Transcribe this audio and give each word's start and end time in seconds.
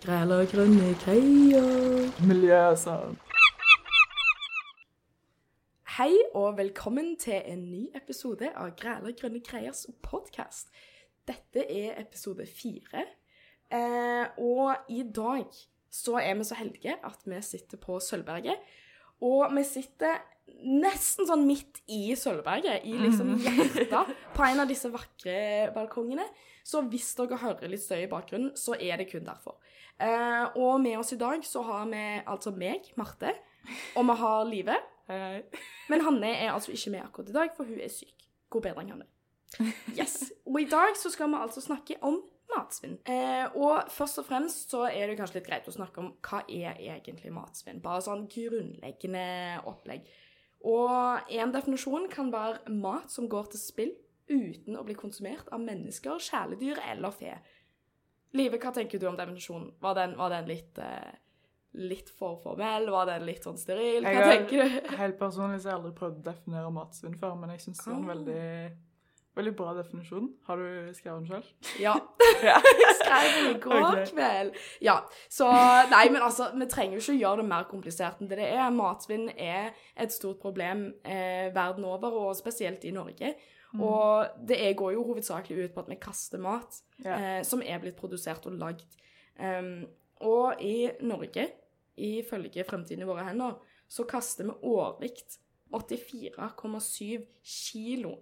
Græler 0.00 0.46
grønne 0.48 0.94
greier. 1.02 2.06
Miljø, 2.24 2.58
sånn. 2.80 3.18
Hei 5.98 6.14
og 6.32 6.54
velkommen 6.56 7.10
til 7.20 7.36
en 7.36 7.66
ny 7.68 7.82
episode 7.98 8.48
av 8.56 8.70
Græler 8.80 9.12
grønne 9.18 9.42
greiers 9.44 9.82
podkast. 10.00 10.72
Dette 11.28 11.66
er 11.68 12.00
episode 12.00 12.46
fire. 12.48 13.04
Eh, 13.68 14.40
og 14.40 14.88
i 14.88 15.02
dag 15.04 15.44
så 15.92 16.16
er 16.22 16.32
vi 16.38 16.48
så 16.48 16.56
heldige 16.62 16.96
at 17.04 17.28
vi 17.28 17.42
sitter 17.44 17.84
på 17.84 18.00
Sølvberget. 18.00 18.56
Og 19.20 19.52
vi 19.52 19.66
sitter 19.68 20.16
nesten 20.60 21.28
sånn 21.28 21.46
midt 21.48 21.80
i 21.90 22.14
Sølvberget, 22.18 22.84
i 22.84 22.96
liksom 22.98 23.34
hjertet 23.44 24.14
på 24.36 24.46
en 24.46 24.62
av 24.62 24.70
disse 24.70 24.90
vakre 24.92 25.70
balkongene. 25.74 26.26
Så 26.66 26.82
hvis 26.90 27.12
dere 27.18 27.40
hører 27.40 27.72
litt 27.72 27.82
støy 27.82 28.04
i 28.04 28.10
bakgrunnen, 28.10 28.52
så 28.58 28.76
er 28.76 29.00
det 29.00 29.08
kun 29.10 29.26
derfor. 29.26 29.58
Eh, 30.00 30.44
og 30.56 30.80
med 30.82 30.98
oss 31.00 31.14
i 31.16 31.20
dag 31.20 31.44
så 31.44 31.64
har 31.66 31.88
vi 31.90 32.04
altså 32.24 32.52
meg, 32.56 32.90
Marte, 33.00 33.34
og 33.96 34.06
vi 34.08 34.18
har 34.24 34.48
Live. 34.48 34.80
Men 35.90 36.04
Hanne 36.06 36.28
er 36.36 36.52
altså 36.52 36.70
ikke 36.70 36.92
med 36.94 37.02
akkurat 37.02 37.32
i 37.32 37.34
dag, 37.34 37.56
for 37.56 37.66
hun 37.66 37.80
er 37.82 37.90
syk. 37.90 38.28
God 38.50 38.68
bedring, 38.68 38.92
Hanne. 38.94 39.08
Yes. 39.98 40.30
Og 40.46 40.60
i 40.62 40.68
dag 40.70 40.94
så 40.98 41.10
skal 41.10 41.32
vi 41.32 41.40
altså 41.40 41.62
snakke 41.64 41.96
om 42.06 42.20
matsvinn. 42.50 42.98
Eh, 43.06 43.46
og 43.58 43.90
først 43.92 44.20
og 44.22 44.26
fremst 44.26 44.72
så 44.72 44.84
er 44.88 45.10
det 45.10 45.18
kanskje 45.18 45.38
litt 45.38 45.48
greit 45.48 45.68
å 45.70 45.74
snakke 45.74 46.02
om 46.02 46.10
hva 46.26 46.42
er 46.46 46.78
egentlig 46.78 47.32
matsvinn. 47.34 47.82
Bare 47.82 48.02
sånn 48.04 48.26
grunnleggende 48.30 49.24
opplegg. 49.70 50.08
Og 50.64 51.30
en 51.32 51.52
definisjon 51.54 52.08
kan 52.12 52.28
være 52.32 52.68
mat 52.74 53.10
som 53.10 53.28
går 53.32 53.50
til 53.54 53.60
spill 53.62 53.92
uten 54.30 54.76
å 54.76 54.84
bli 54.86 54.94
konsumert 54.94 55.48
av 55.52 55.60
mennesker, 55.64 56.18
kjæledyr 56.20 56.78
eller 56.92 57.10
fe. 57.16 57.32
Live, 58.36 58.58
hva 58.62 58.70
tenker 58.76 59.00
du 59.02 59.08
om 59.08 59.16
definisjonen? 59.18 59.72
Var 59.82 59.94
den, 59.98 60.12
var 60.20 60.30
den 60.30 60.46
litt, 60.46 60.78
eh, 60.78 61.16
litt 61.74 62.10
for 62.14 62.36
formell? 62.44 62.86
Var 62.92 63.06
den 63.06 63.24
litt 63.26 63.42
sånn 63.48 63.58
steril? 63.58 64.04
Hva 64.04 64.12
Jeg 64.12 64.36
tenker 64.36 64.62
du? 64.62 64.96
Helt 65.00 65.18
personlig 65.18 65.62
så 65.62 65.70
har 65.70 65.78
jeg 65.78 65.80
aldri 65.80 65.96
prøvd 65.98 66.20
å 66.20 66.28
definere 66.28 66.70
matsvinn 66.76 67.18
før, 67.18 67.34
men 67.40 67.50
jeg 67.56 67.64
syns 67.64 67.82
det 67.82 67.90
er 67.90 67.96
en 67.96 68.04
Ah. 68.04 68.14
veldig, 68.14 68.76
veldig 69.38 69.52
bra 69.56 69.74
definisjon. 69.78 70.28
Har 70.46 70.58
du 70.60 70.90
skrevet 70.96 71.20
den 71.20 71.28
sjøl? 71.28 71.44
Ja. 71.82 71.94
Jeg 72.42 72.96
skrev 72.98 73.28
den 73.36 73.48
i 73.50 73.60
går 73.62 73.78
okay. 73.78 74.06
kveld. 74.10 74.58
Ja, 74.84 74.96
så 75.30 75.48
Nei, 75.90 76.04
men 76.12 76.22
altså, 76.26 76.50
vi 76.56 76.68
trenger 76.70 76.98
jo 76.98 77.04
ikke 77.04 77.14
å 77.14 77.20
gjøre 77.20 77.42
det 77.42 77.48
mer 77.52 77.68
komplisert 77.70 78.20
enn 78.20 78.30
det 78.30 78.40
det 78.40 78.50
er. 78.50 78.66
Matsvinn 78.74 79.28
er 79.36 79.70
et 79.94 80.14
stort 80.14 80.40
problem 80.42 80.88
eh, 81.04 81.48
verden 81.54 81.86
over, 81.88 82.16
og 82.24 82.36
spesielt 82.38 82.84
i 82.88 82.94
Norge. 82.96 83.34
Mm. 83.72 83.84
Og 83.86 84.46
det 84.48 84.58
er, 84.58 84.74
går 84.78 84.96
jo 84.96 85.06
hovedsakelig 85.12 85.68
ut 85.68 85.76
på 85.76 85.84
at 85.84 85.92
vi 85.92 86.00
kaster 86.02 86.42
mat 86.42 86.80
yeah. 87.04 87.38
eh, 87.38 87.42
som 87.46 87.62
er 87.62 87.78
blitt 87.82 87.98
produsert 87.98 88.48
og 88.50 88.58
lagd. 88.58 88.98
Um, 89.40 89.86
og 90.26 90.58
i 90.60 90.90
Norge, 91.06 91.46
ifølge 91.96 92.64
Fremtiden 92.66 93.06
i 93.06 93.08
våre 93.08 93.28
hender, 93.28 93.54
så 93.88 94.04
kaster 94.08 94.48
vi 94.48 94.56
årlig 94.68 95.14
84,7 95.70 97.22
kilo 97.46 98.16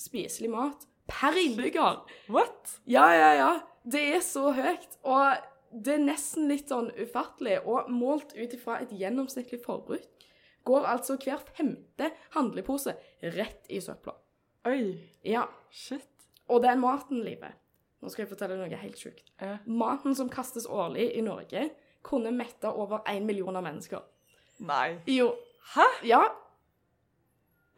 spiselig 0.00 0.50
mat 0.52 0.86
per 1.10 1.36
innbygger. 1.38 2.02
What? 2.32 2.78
Ja, 2.84 3.08
ja, 3.14 3.32
ja. 3.38 3.50
Det 3.84 4.02
er 4.16 4.22
så 4.24 4.52
høyt. 4.56 4.98
Og 5.02 5.42
det 5.72 5.96
er 5.96 6.04
nesten 6.04 6.48
litt 6.50 6.72
sånn 6.72 6.90
ufattelig. 6.96 7.60
Og 7.66 7.90
målt 7.92 8.36
ut 8.36 8.54
ifra 8.54 8.80
et 8.82 8.92
gjennomsnittlig 8.94 9.62
forbruk 9.64 10.28
går 10.68 10.86
altså 10.86 11.16
hver 11.18 11.42
femte 11.56 12.12
handlepose 12.36 12.94
rett 13.34 13.66
i 13.72 13.80
søpla. 13.82 14.14
Oi. 14.70 14.94
Ja. 15.26 15.48
Shit. 15.74 16.08
Og 16.52 16.62
den 16.62 16.82
maten, 16.82 17.22
Live 17.24 17.50
Nå 18.02 18.10
skal 18.10 18.24
jeg 18.24 18.32
fortelle 18.32 18.56
noe 18.58 18.78
helt 18.80 18.98
sjukt. 18.98 19.28
Ja. 19.38 19.60
Maten 19.62 20.16
som 20.18 20.30
kastes 20.30 20.64
årlig 20.66 21.12
i 21.14 21.22
Norge, 21.22 21.68
kunne 22.02 22.32
mette 22.34 22.66
over 22.66 23.04
én 23.06 23.28
million 23.28 23.54
av 23.54 23.62
mennesker. 23.62 24.02
Nei. 24.66 24.96
Jo. 25.06 25.28
Hæ? 25.76 25.86
Ja, 26.10 26.24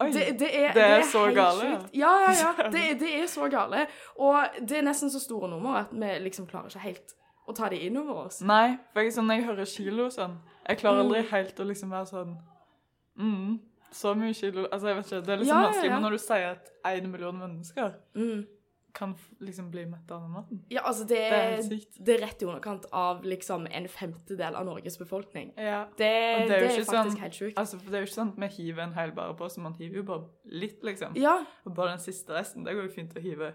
Oi. 0.05 0.12
det, 0.12 0.24
det, 0.41 0.48
er, 0.60 0.72
Det 0.77 0.84
er 0.84 1.02
så 1.10 1.24
helt 1.27 1.36
gale, 1.36 1.64
ja. 1.70 1.80
Ja, 1.92 2.12
ja, 2.24 2.33
ja. 2.40 2.68
Det, 2.74 2.84
det 3.01 3.11
er 3.23 3.27
så 3.27 3.48
gale. 3.52 3.86
Og 4.17 4.56
det 4.68 4.78
er 4.78 4.83
nesten 4.86 5.11
så 5.11 5.20
store 5.23 5.48
nummer 5.51 5.80
at 5.84 5.92
vi 5.92 6.12
liksom 6.24 6.46
klarer 6.51 6.68
ikke 6.73 6.84
helt 6.86 7.14
å 7.48 7.52
ta 7.56 7.68
det 7.68 7.83
inn 7.84 7.96
over 8.01 8.24
oss. 8.27 8.40
Nei, 8.40 8.78
for 8.92 9.02
jeg, 9.05 9.12
sånn, 9.12 9.28
jeg 9.34 9.45
hører 9.45 9.64
kilo 9.68 10.08
sånn 10.11 10.39
Jeg 10.68 10.78
klarer 10.80 11.02
Mm. 11.02 11.06
aldri 11.11 11.23
helt 11.30 11.58
å 11.61 11.64
liksom 11.68 11.90
være 11.92 12.06
sånn 12.08 12.36
mm, 13.18 13.58
Så 13.92 14.14
mye 14.17 14.33
kilo 14.34 14.64
Altså, 14.73 14.89
jeg 14.89 14.96
vet 14.96 15.06
ikke. 15.06 15.20
Det 15.27 15.33
er 15.34 15.36
liksom 15.42 15.55
Ja, 15.56 15.61
ja, 15.61 15.67
vanskelig. 15.68 15.90
ja. 15.90 15.95
Men 15.95 16.02
når 16.02 16.11
du 16.11 16.18
sier 16.18 16.51
at 16.55 16.70
én 16.95 17.11
million 17.11 17.36
mennesker 17.39 17.92
Mm. 18.17 18.46
Kan 18.94 19.16
liksom 19.42 19.70
bli 19.74 19.84
mett 19.90 20.10
av 20.14 20.20
den 20.22 20.30
maten 20.30 20.60
Ja, 20.70 20.84
altså 20.86 21.02
det, 21.10 21.18
Det 21.18 21.38
er 21.42 21.62
sykt. 21.66 21.96
det 22.06 22.14
er 22.14 22.20
rett 22.27 22.42
i 22.42 22.46
underkant 22.46 22.86
av 22.92 23.24
liksom 23.27 23.66
en 23.70 23.88
femtedel 23.90 24.55
av 24.55 24.66
Norges 24.68 24.98
befolkning. 25.00 25.52
Ja. 25.58 25.84
Det, 25.98 26.10
det 26.48 26.55
er, 26.55 26.60
jo 26.60 26.68
er 26.68 26.77
faktisk 26.78 26.92
sånn- 26.92 27.18
helt 27.20 27.34
sjukt. 27.40 27.58
Altså, 27.58 27.78
Det 27.83 27.94
er 27.94 28.04
jo 28.04 28.08
ikke 28.08 28.20
sånn 28.20 28.33
at 28.33 28.38
vi 28.44 28.50
hiver 28.62 28.83
en 28.86 28.94
hel 28.94 29.10
bærepose, 29.16 29.60
man 29.60 29.74
hiver 29.74 29.96
jo 29.96 30.02
bare 30.02 30.28
litt, 30.44 30.83
liksom. 30.86 31.16
Ja. 31.18 31.40
Og 31.66 31.74
bare 31.74 31.96
den 31.96 32.04
siste 32.06 32.33
resten, 32.38 32.64
det 32.64 32.74
går 32.77 32.86
jo 32.88 32.94
fint 32.94 33.14
å 33.18 33.20
hive. 33.20 33.54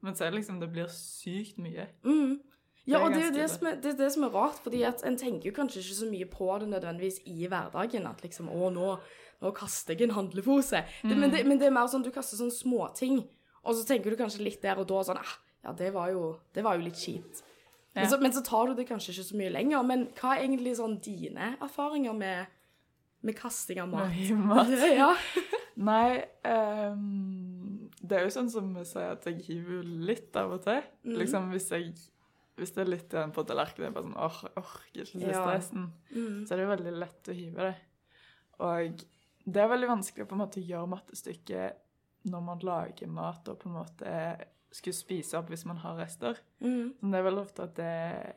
Men 0.00 0.14
så 0.14 0.24
er 0.26 0.30
det 0.30 0.38
liksom, 0.44 0.60
det 0.60 0.70
blir 0.70 0.86
sykt 0.94 1.58
mye. 1.58 1.88
Mm. 2.04 2.38
Ja, 2.88 3.02
og 3.04 3.12
det 3.12 3.20
er 3.20 3.26
jo 3.26 3.32
det 3.36 3.48
som 3.50 3.66
er, 3.68 3.74
det, 3.82 3.98
det 3.98 4.12
som 4.14 4.24
er 4.24 4.30
rart, 4.32 4.60
fordi 4.64 4.82
at 4.88 5.02
en 5.04 5.16
tenker 5.20 5.50
jo 5.50 5.56
kanskje 5.56 5.82
ikke 5.82 5.96
så 5.98 6.06
mye 6.08 6.28
på 6.32 6.46
det 6.62 6.68
nødvendigvis 6.70 7.18
i 7.26 7.46
hverdagen. 7.50 8.06
At 8.08 8.22
liksom 8.24 8.48
Å, 8.48 8.70
nå, 8.72 8.92
nå 9.42 9.50
kaster 9.58 9.92
jeg 9.98 10.08
en 10.08 10.14
handlepose. 10.16 10.80
Det, 11.02 11.16
men, 11.18 11.28
det, 11.34 11.42
men 11.46 11.58
det 11.60 11.66
er 11.68 11.74
mer 11.74 11.90
sånn 11.90 12.06
du 12.06 12.10
kaster 12.14 12.40
sånne 12.40 12.54
småting, 12.54 13.20
og 13.64 13.76
så 13.76 13.84
tenker 13.88 14.14
du 14.14 14.20
kanskje 14.20 14.44
litt 14.46 14.62
der 14.62 14.80
og 14.80 14.88
da 14.90 15.02
sånn 15.06 15.20
ah, 15.20 15.36
Ja, 15.66 15.74
det 15.76 15.90
var 15.94 16.12
jo, 16.12 16.24
det 16.54 16.62
var 16.64 16.78
jo 16.78 16.86
litt 16.86 17.00
kjipt. 17.00 17.42
Men, 17.96 18.06
så, 18.10 18.18
men 18.22 18.34
så 18.34 18.44
tar 18.46 18.70
du 18.70 18.78
det 18.78 18.86
kanskje 18.88 19.10
ikke 19.14 19.26
så 19.26 19.38
mye 19.40 19.50
lenger. 19.50 19.82
Men 19.86 20.04
hva 20.18 20.36
er 20.36 20.44
egentlig 20.44 20.76
sånn 20.78 20.98
dine 21.02 21.54
erfaringer 21.64 22.14
med, 22.14 22.52
med 23.26 23.36
kasting 23.38 23.80
av 23.82 23.90
mat? 23.90 24.12
Nei, 24.14 24.36
mat. 24.38 24.70
ja. 25.00 25.08
Nei, 25.78 26.20
um, 26.46 27.88
det 27.98 28.20
er 28.20 28.28
jo 28.28 28.34
sånn 28.34 28.52
som 28.52 28.70
vi 28.76 28.84
sier 28.86 29.16
at 29.16 29.26
jeg 29.26 29.42
hiver 29.48 29.80
jo 29.80 29.82
litt 30.10 30.38
av 30.38 30.54
og 30.56 30.62
til. 30.66 30.80
Mm. 31.06 31.18
Liksom 31.22 31.50
hvis 31.54 31.68
jeg 31.74 31.92
hvis 32.58 32.74
det 32.74 32.82
er 32.82 32.88
litt 32.90 33.12
igjen 33.14 33.30
på 33.34 33.44
tallerkenen, 33.46 33.92
bare 33.94 34.08
sånn, 34.08 34.16
åh, 34.18 34.38
jeg 34.42 34.54
orker 34.58 35.02
ikke 35.04 35.04
siste 35.12 35.28
Ja. 35.30 35.84
Mm. 36.10 36.38
så 36.42 36.54
er 36.54 36.56
det 36.56 36.64
jo 36.64 36.72
veldig 36.72 36.94
lett 36.98 37.30
å 37.30 37.36
hive 37.36 37.66
det. 37.68 37.76
Og 38.66 39.04
det 39.46 39.62
er 39.62 39.70
veldig 39.70 39.90
vanskelig 39.92 40.24
å 40.24 40.30
på 40.30 40.34
en 40.34 40.42
måte 40.42 40.64
gjøre 40.64 40.90
mattestykket 40.90 41.84
når 42.22 42.40
man 42.40 42.58
lager 42.66 43.06
mat 43.08 43.48
og 43.48 43.58
på 43.58 43.68
en 43.68 43.74
måte 43.78 44.12
skulle 44.72 44.94
spise 44.96 45.38
opp 45.38 45.48
hvis 45.48 45.64
man 45.64 45.78
har 45.80 45.96
rester. 45.96 46.36
Mm. 46.60 46.94
Men 47.00 47.10
det 47.12 47.18
er 47.18 47.24
veldig 47.24 47.40
ofte 47.42 47.62
at 47.64 47.76
det 47.78 47.92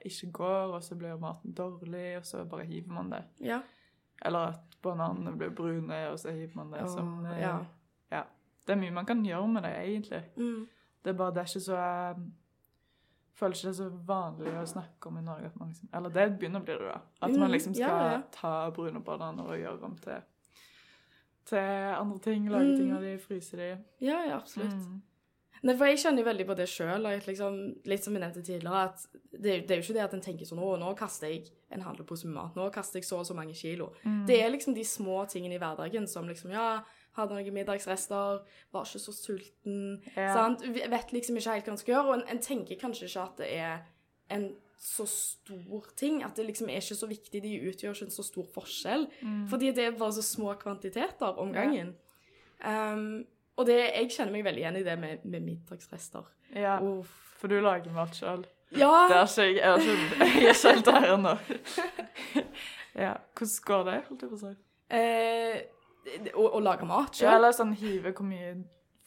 ikke 0.07 0.31
går, 0.31 0.75
og 0.77 0.83
så 0.83 0.95
blir 0.95 1.17
maten 1.19 1.53
dårlig, 1.57 2.17
og 2.17 2.25
så 2.25 2.45
bare 2.47 2.65
hiver 2.69 2.93
man 2.93 3.09
det. 3.11 3.23
Ja. 3.43 3.61
Eller 4.25 4.53
at 4.53 4.77
bananene 4.81 5.33
blir 5.37 5.49
brune, 5.49 5.97
og 6.11 6.19
så 6.19 6.31
hiver 6.31 6.55
man 6.55 6.71
det. 6.71 6.83
oh, 6.83 6.93
som, 6.93 7.25
eh, 7.25 7.41
ja. 7.41 7.57
ja. 8.11 8.21
Det 8.67 8.75
er 8.75 8.79
mye 8.79 8.91
man 8.95 9.05
kan 9.05 9.25
gjøre 9.25 9.47
med 9.47 9.63
det, 9.67 9.73
egentlig. 9.81 10.21
Mm. 10.37 10.67
Det 11.03 11.09
er 11.09 11.17
bare 11.17 11.33
det 11.35 11.41
er 11.43 11.49
ikke 11.51 11.65
så 11.65 11.75
jeg 11.81 12.15
Føler 13.41 13.55
ikke 13.55 13.67
det 13.67 13.71
er 13.71 13.77
så 13.77 13.85
vanlig 14.05 14.51
å 14.59 14.65
snakke 14.69 15.07
om 15.09 15.15
i 15.17 15.21
Norge. 15.25 15.49
Liksom, 15.55 15.87
eller 15.97 16.11
det 16.13 16.25
begynner 16.37 16.61
å 16.61 16.65
bli 16.67 16.73
det, 16.77 16.89
da. 16.91 16.97
At 17.21 17.31
man 17.31 17.47
Mm, 17.47 17.51
liksom 17.55 17.73
skal 17.73 17.87
ja, 17.89 18.11
ja. 18.11 18.19
ta 18.35 18.51
brune 18.75 18.99
bananer 19.01 19.43
og 19.47 19.57
gjøre 19.57 19.87
om 19.87 19.95
til, 19.97 20.19
til 21.45 21.57
andre 21.97 22.19
ting. 22.19 22.49
Lage 22.49 22.75
ting 22.77 22.89
Mm. 22.91 22.95
av 22.97 23.01
de, 23.01 23.17
fryse 23.17 23.57
de. 23.57 23.77
ja, 24.01 24.25
ja, 24.27 24.35
absolutt. 24.37 24.73
Mm. 24.73 25.01
Nei, 25.63 25.75
for 25.77 25.85
jeg 25.85 25.99
kjenner 26.01 26.23
jo 26.23 26.25
veldig 26.25 26.45
på 26.47 26.55
det 26.57 26.65
sjøl, 26.69 27.03
liksom, 27.27 27.57
litt 27.85 28.03
som 28.03 28.13
vi 28.15 28.19
nevnte 28.19 28.41
tidligere, 28.41 28.79
at 28.89 29.03
det, 29.31 29.67
det 29.67 29.71
er 29.71 29.81
jo 29.81 29.83
ikke 29.85 29.93
det 29.93 30.03
at 30.07 30.13
en 30.17 30.21
tenker 30.25 30.45
sånn 30.49 30.57
Å, 30.57 30.71
nå 30.81 30.95
kaster 30.97 31.27
jeg 31.29 31.51
en 31.69 31.81
handlepose 31.85 32.25
med 32.25 32.33
mat. 32.33 32.55
Nå 32.57 32.65
kaster 32.73 32.97
jeg 32.97 33.05
så 33.05 33.19
og 33.19 33.27
så 33.27 33.35
mange 33.37 33.53
kilo. 33.53 33.91
Mm. 34.03 34.25
Det 34.25 34.39
er 34.41 34.49
liksom 34.49 34.73
de 34.73 34.83
små 34.83 35.19
tingene 35.29 35.53
i 35.55 35.61
hverdagen 35.61 36.07
som 36.09 36.25
liksom 36.27 36.49
Ja, 36.51 36.81
hadde 37.13 37.35
noen 37.37 37.53
middagsrester, 37.53 38.41
var 38.73 38.85
ikke 38.89 38.99
så 39.05 39.13
sulten. 39.13 40.01
Ja. 40.15 40.33
Sant? 40.33 40.61
Vet 40.65 41.11
liksom 41.13 41.37
ikke 41.37 41.53
helt 41.53 41.65
hva 41.69 41.71
en 41.75 41.77
skal 41.77 41.93
gjøre. 41.95 42.07
Og 42.07 42.13
en, 42.21 42.25
en 42.27 42.39
tenker 42.41 42.79
kanskje 42.81 43.05
ikke 43.11 43.21
at 43.27 43.37
det 43.37 43.51
er 43.59 43.81
en 44.31 44.55
så 44.81 45.05
stor 45.09 45.85
ting. 45.99 46.23
At 46.25 46.35
det 46.39 46.47
liksom 46.47 46.69
er 46.73 46.81
ikke 46.81 46.97
så 46.97 47.07
viktig. 47.09 47.41
De 47.43 47.51
utgjør 47.69 47.93
ikke 47.93 48.07
en 48.09 48.13
så 48.15 48.23
stor 48.25 48.47
forskjell. 48.55 49.05
Mm. 49.21 49.43
Fordi 49.51 49.69
det 49.77 49.85
er 49.85 49.97
bare 49.99 50.15
så 50.17 50.23
små 50.25 50.55
kvantiteter 50.61 51.37
om 51.39 51.53
Ja. 51.53 51.61
gangen. 51.61 51.93
Um, 52.65 53.25
og 53.57 53.65
det, 53.67 53.77
jeg 53.93 54.09
kjenner 54.13 54.31
meg 54.33 54.43
veldig 54.45 54.61
igjen 54.63 54.79
i 54.79 54.83
det 54.85 54.95
med, 54.99 55.25
med 55.25 55.41
middagsrester. 55.45 56.25
ja. 56.55 56.79
Uff. 56.81 57.17
For 57.41 57.49
du 57.49 57.55
lager 57.61 57.89
mat 57.93 58.13
sjøl. 58.13 58.43
Ja! 58.77 59.07
Det 59.09 59.15
er 59.17 59.23
ikke 59.25 59.43
jeg. 59.43 59.55
Jeg 59.57 59.71
er 59.71 60.35
ikke, 60.51 60.67
helt 60.69 60.85
der 60.85 61.07
ennå. 61.15 61.31
ja. 63.05 63.13
Hvordan 63.37 63.55
går 63.65 63.83
det, 63.87 63.95
holdt 64.09 64.21
jeg 64.21 64.29
på 64.29 64.37
å 64.37 64.41
si? 64.43 64.51
Eh, 64.93 66.29
å, 66.35 66.45
å 66.57 66.61
lage 66.61 66.85
mat 66.85 67.17
Ja, 67.21 67.33
eller 67.39 67.55
sånn 67.55 67.73
hive, 67.79 68.13
hvor 68.13 68.27
mye 68.29 68.53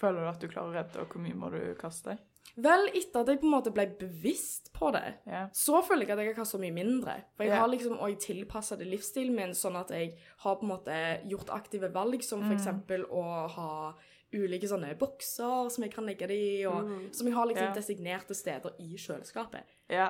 føler 0.00 0.24
du 0.24 0.30
at 0.32 0.42
du 0.42 0.48
klarer 0.50 0.72
å 0.72 0.76
redde, 0.80 1.04
og 1.04 1.14
hvor 1.14 1.22
mye 1.22 1.38
må 1.38 1.50
du 1.54 1.60
kaste? 1.78 2.16
Vel, 2.56 2.88
etter 2.94 3.20
at 3.20 3.26
jeg 3.28 3.40
på 3.40 3.46
en 3.48 3.54
måte 3.56 3.72
ble 3.74 3.86
bevisst 3.98 4.72
på 4.72 4.92
det, 4.92 5.14
Ja. 5.26 5.48
så 5.52 5.82
føler 5.82 6.06
jeg 6.06 6.10
at 6.10 6.18
jeg 6.18 6.26
har 6.36 6.44
kastet 6.44 6.60
mye 6.60 6.72
mindre. 6.72 7.24
For 7.36 7.44
jeg 7.44 7.52
Ja. 7.52 7.60
har 7.60 7.68
liksom 7.68 7.98
og 8.00 8.08
jeg 8.10 8.18
tilpasset 8.20 8.78
det 8.78 8.86
livsstilen 8.86 9.34
min 9.34 9.50
sånn 9.54 9.76
at 9.80 9.88
jeg 9.90 10.14
har 10.38 10.56
på 10.56 10.62
en 10.62 10.68
måte 10.68 11.28
gjort 11.28 11.50
aktive 11.50 11.90
valg, 11.92 12.22
som 12.22 12.40
for 12.42 12.54
Mm. 12.54 13.04
å 13.10 13.48
ha 13.50 13.94
ulike 14.32 14.64
sånne 14.68 14.96
bokser 14.98 15.70
som 15.70 15.84
jeg 15.84 15.92
kan 15.94 16.04
legge 16.06 16.26
det 16.26 16.30
i, 16.36 16.64
og 16.66 16.84
Mm. 16.84 17.14
som 17.14 17.26
jeg 17.26 17.34
har 17.34 17.46
liksom 17.46 17.68
Ja. 17.68 17.72
designerte 17.74 18.34
steder 18.34 18.70
i 18.80 18.94
kjøleskapet. 18.96 19.62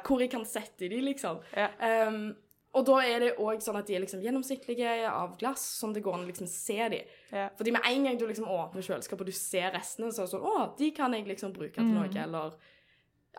Hvor 0.05 0.19
jeg 0.21 0.31
kan 0.31 0.45
sette 0.45 0.89
de, 0.89 1.01
liksom. 1.01 1.41
Um, 1.81 2.37
og 2.75 2.83
da 2.89 2.97
er 3.07 3.23
det 3.23 3.35
òg 3.39 3.63
sånn 3.63 3.79
at 3.79 3.87
de 3.87 3.97
er 3.97 4.03
liksom 4.03 4.23
gjennomsiktige 4.25 4.95
av 5.07 5.37
glass, 5.39 5.63
som 5.79 5.93
det 5.95 6.03
går 6.03 6.17
an 6.17 6.25
å 6.27 6.31
liksom 6.31 6.49
se 6.51 6.79
de. 6.91 7.01
Ja. 7.31 7.47
Fordi 7.55 7.75
med 7.75 7.87
en 7.87 8.09
gang 8.09 8.19
du 8.19 8.27
liksom 8.27 8.51
åpner 8.51 8.83
kjøleskapet 8.83 9.23
og 9.23 9.31
du 9.31 9.39
ser 9.39 9.71
restene, 9.77 10.11
så 10.11 10.25
er 10.25 10.27
det 10.27 10.35
sånn 10.35 10.49
Å, 10.51 10.65
de 10.79 10.89
kan 10.97 11.15
jeg 11.15 11.29
liksom 11.29 11.55
bruke 11.55 11.79
til 11.79 11.95
noe, 11.95 12.11
eller 12.11 12.57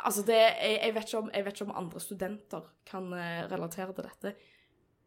Altså, 0.03 0.25
det 0.27 0.35
jeg, 0.35 0.79
jeg, 0.81 0.91
vet 0.91 1.13
om, 1.15 1.29
jeg 1.31 1.45
vet 1.45 1.55
ikke 1.55 1.65
om 1.69 1.77
andre 1.79 1.99
studenter 2.03 2.63
kan 2.83 3.05
eh, 3.15 3.45
relatere 3.47 3.93
til 3.95 4.03
dette. 4.03 4.33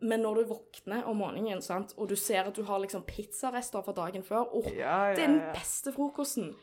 Men 0.08 0.22
når 0.24 0.38
du 0.38 0.52
våkner 0.54 1.04
om 1.10 1.18
morgenen, 1.20 1.60
sant, 1.60 1.92
og 1.98 2.08
du 2.08 2.16
ser 2.16 2.48
at 2.48 2.56
du 2.56 2.62
har 2.64 2.80
liksom 2.80 3.04
pizzarester 3.04 3.84
fra 3.84 3.92
dagen 3.96 4.24
før 4.24 4.48
åh, 4.48 4.70
Ja, 4.72 5.10
ja, 5.10 5.16
Det 5.16 5.26
er 5.26 5.34
den 5.34 5.42
beste 5.52 5.92
frokosten. 5.92 6.54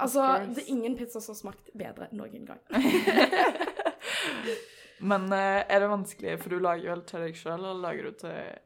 Altså, 0.00 0.24
det 0.54 0.64
er 0.64 0.72
ingen 0.72 0.96
pizza 0.96 1.20
som 1.20 1.34
har 1.34 1.40
smakt 1.42 1.68
bedre 1.76 2.08
noen 2.16 2.48
gang. 2.48 2.64
Men 5.00 5.32
eh, 5.32 5.64
er 5.68 5.78
det 5.80 5.88
vanskelig, 5.90 6.38
for 6.40 6.48
du 6.50 6.58
lager 6.58 6.90
vel 6.94 7.02
til 7.02 7.20
deg 7.20 7.34
sjøl, 7.34 7.58
eller 7.58 7.74
lager 7.82 8.02
du 8.02 8.10
til 8.12 8.58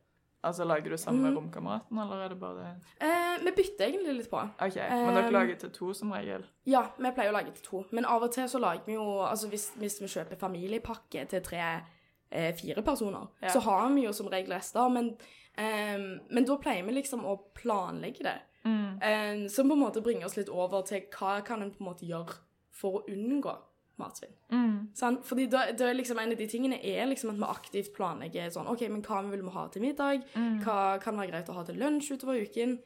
Altså, 0.45 0.63
lager 0.65 0.91
du 0.91 0.97
sammen 0.97 1.23
med 1.23 1.33
Mm. 1.33 1.37
romkameraten, 1.39 1.99
eller 1.99 2.21
er 2.25 2.29
det 2.29 2.39
bare 2.41 2.67
Eh, 3.01 3.39
vi 3.45 3.51
bytter 3.57 3.87
egentlig 3.89 4.15
litt 4.17 4.31
på. 4.31 4.39
OK, 4.39 4.77
men 4.77 5.15
dere 5.17 5.27
Um, 5.27 5.33
lager 5.35 5.55
til 5.59 5.71
to 5.71 5.93
som 5.93 6.13
regel? 6.13 6.45
Ja, 6.65 6.85
vi 6.97 7.11
pleier 7.11 7.31
å 7.33 7.33
lage 7.33 7.51
til 7.57 7.65
to. 7.65 7.85
Men 7.91 8.05
av 8.05 8.23
og 8.23 8.31
til 8.33 8.45
så 8.49 8.59
lager 8.61 8.85
vi 8.87 8.93
jo 8.95 9.03
Altså 9.27 9.49
hvis, 9.49 9.73
hvis 9.77 10.01
vi 10.01 10.07
kjøper 10.07 10.37
familiepakke 10.39 11.27
til 11.29 11.41
tre-fire 11.43 12.83
personer, 12.83 13.27
Ja. 13.43 13.49
så 13.49 13.61
har 13.61 13.89
vi 13.95 14.05
jo 14.05 14.13
som 14.13 14.29
regel 14.29 14.53
rester. 14.53 14.89
Men, 14.89 15.17
eh, 15.57 15.99
men 16.31 16.45
da 16.45 16.57
pleier 16.57 16.85
vi 16.87 16.93
liksom 16.93 17.25
å 17.25 17.39
planlegge 17.55 18.23
det. 18.23 18.39
Mm. 18.65 18.99
Ehm, 19.03 19.49
som 19.49 19.69
på 19.69 19.73
en 19.75 19.81
måte 19.81 20.03
bringer 20.03 20.27
oss 20.27 20.37
litt 20.37 20.49
over 20.49 20.83
til 20.83 21.01
hva 21.19 21.45
kan 21.45 21.63
en 21.63 21.71
på 21.71 21.81
en 21.81 21.87
måte 21.95 22.07
gjøre 22.09 22.35
for 22.71 23.01
å 23.01 23.05
unngå 23.09 23.57
matsvinn. 23.99 24.35
Mm. 24.55 25.21
Fordi 25.27 25.47
da, 25.51 25.67
da 25.77 25.91
liksom 25.93 26.19
en 26.23 26.33
av 26.35 26.39
de 26.39 26.47
tingene 26.51 26.79
er 26.81 27.07
liksom 27.11 27.33
at 27.35 27.41
vi 27.41 27.49
aktivt 27.49 27.93
planlegger 27.97 28.51
sånn 28.55 28.71
OK, 28.71 28.87
men 28.93 29.05
hva 29.07 29.21
vil 29.29 29.45
vi 29.45 29.55
ha 29.55 29.67
til 29.75 29.85
middag? 29.85 30.25
Mm. 30.35 30.59
Hva 30.65 30.81
kan 31.03 31.19
være 31.19 31.33
greit 31.33 31.53
å 31.53 31.57
ha 31.59 31.65
til 31.67 31.81
lunsj 31.83 32.15
utover 32.15 32.41
uken? 32.47 32.79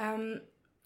Um, 0.00 0.32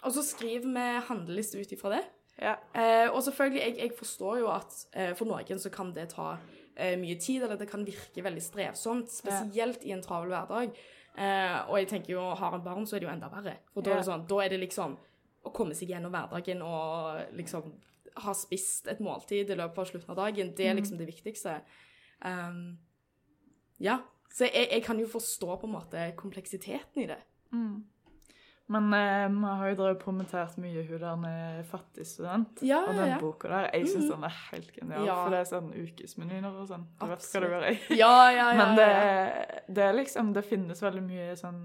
og 0.04 0.14
så 0.16 0.24
skriver 0.26 0.68
vi 0.68 1.06
handleliste 1.08 1.60
ut 1.60 1.74
ifra 1.76 1.96
det. 1.96 2.02
Ja. 2.40 2.56
Uh, 2.74 3.14
og 3.14 3.22
selvfølgelig, 3.22 3.62
jeg, 3.62 3.76
jeg 3.78 3.96
forstår 3.98 4.40
jo 4.42 4.50
at 4.52 4.74
uh, 4.96 5.12
for 5.18 5.30
noen 5.30 5.60
så 5.62 5.70
kan 5.74 5.92
det 5.94 6.10
ta 6.14 6.34
uh, 6.34 6.94
mye 7.00 7.16
tid, 7.22 7.44
eller 7.44 7.58
det 7.60 7.70
kan 7.70 7.86
virke 7.86 8.24
veldig 8.24 8.42
strevsomt, 8.42 9.12
spesielt 9.14 9.86
i 9.86 9.94
en 9.94 10.04
travel 10.04 10.34
hverdag. 10.34 10.76
Og 11.14 11.76
jeg 11.78 11.86
tenker 11.86 12.16
jo, 12.16 12.22
har 12.34 12.56
en 12.56 12.62
barn, 12.64 12.86
så 12.90 12.96
er 12.96 13.04
det 13.04 13.06
jo 13.06 13.12
enda 13.12 13.28
verre. 13.30 13.52
For 13.70 13.86
da, 13.86 13.92
er 13.92 14.00
det 14.00 14.06
sånn, 14.08 14.24
da 14.26 14.38
er 14.42 14.50
det 14.50 14.56
liksom 14.64 14.96
å 15.46 15.52
komme 15.54 15.76
seg 15.78 15.92
gjennom 15.92 16.10
hverdagen 16.10 16.62
og 16.66 17.36
liksom 17.38 17.68
ha 18.16 18.34
spist 18.34 18.86
et 18.88 19.00
måltid 19.02 19.50
i 19.50 19.56
løpet 19.58 19.78
av 19.78 19.88
slutten 19.90 20.10
av 20.14 20.16
dagen, 20.20 20.52
det 20.54 20.66
er 20.70 20.74
liksom 20.78 20.98
det 21.00 21.06
viktigste. 21.08 21.56
Um, 22.24 22.78
ja. 23.82 23.98
Så 24.34 24.46
jeg, 24.48 24.68
jeg 24.70 24.82
kan 24.86 24.98
jo 24.98 25.06
forstå 25.10 25.56
på 25.60 25.66
en 25.66 25.74
måte 25.76 26.04
kompleksiteten 26.18 27.02
i 27.04 27.06
det. 27.10 27.18
Mm. 27.54 27.84
Men 28.66 28.86
eh, 28.96 29.28
har 29.58 29.68
jo 29.68 29.76
drevet 29.76 30.00
promotert 30.00 30.54
mye 30.62 30.82
hun 30.88 31.02
der 31.02 31.62
fattig 31.68 32.06
student. 32.08 32.62
Ja, 32.64 32.78
Og 32.88 32.94
den 32.96 33.10
ja. 33.12 33.18
boka 33.20 33.48
der, 33.50 33.68
jeg 33.74 33.90
syns 33.92 34.06
Mhm. 34.06 34.10
den 34.14 34.24
er 34.24 34.36
helt 34.50 34.72
genial. 34.72 35.06
Ja. 35.06 35.16
For 35.20 35.30
det 35.34 35.38
er 35.42 35.50
sånn 35.50 35.72
ukesmenyer 35.74 36.46
og 36.48 36.68
sånn. 36.70 36.86
Du 37.00 37.06
vet 37.10 37.26
hva 37.28 37.40
du 37.42 37.46
gjør, 37.50 37.66
jeg. 37.68 37.80
Ja, 37.98 38.30
ja, 38.32 38.46
ja. 38.54 38.56
Men 38.62 38.76
det, 38.78 38.88
det 39.74 39.84
er 39.84 39.92
liksom 39.98 40.32
Det 40.32 40.44
finnes 40.48 40.80
veldig 40.82 41.02
mye 41.04 41.36
sånn 41.36 41.60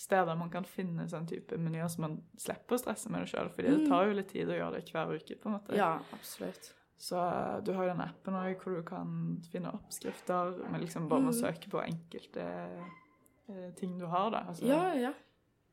steder 0.00 0.36
man 0.40 0.48
kan 0.50 0.64
finne 0.64 1.04
sånn 1.10 1.26
type 1.28 1.58
menyer 1.60 1.88
som 1.92 2.02
man 2.06 2.14
slipper 2.40 2.76
å 2.76 2.80
stresse 2.80 3.10
med 3.12 3.20
det 3.26 3.30
sjøl. 3.34 3.50
Fordi 3.52 3.68
det 3.68 3.80
Mm. 3.82 3.88
tar 3.90 4.06
jo 4.06 4.12
litt 4.16 4.28
tid 4.32 4.48
å 4.48 4.56
gjøre 4.56 4.72
det 4.78 4.90
hver 4.92 5.12
uke, 5.14 5.36
på 5.42 5.46
en 5.50 5.52
måte. 5.58 5.76
Ja, 5.76 5.98
absolutt. 6.16 6.72
Så 7.00 7.16
eh, 7.16 7.60
du 7.64 7.72
har 7.72 7.84
jo 7.84 7.90
den 7.94 8.00
appen 8.00 8.34
også, 8.34 8.60
hvor 8.64 8.76
du 8.76 8.82
kan 8.82 9.42
finne 9.52 9.72
oppskrifter 9.72 10.70
med 10.70 10.80
liksom 10.82 11.08
bare 11.08 11.20
med 11.20 11.34
å 11.34 11.36
Mhm. 11.36 11.40
søke 11.44 11.70
på 11.70 11.82
enkelte 11.84 12.46
eh, 13.48 13.70
ting 13.76 13.98
du 13.98 14.06
har, 14.06 14.30
da. 14.30 14.44
Altså, 14.48 14.64
Ja, 14.66 14.92
ja. 14.94 15.12